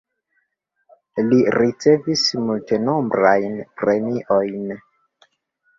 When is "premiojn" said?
3.83-4.71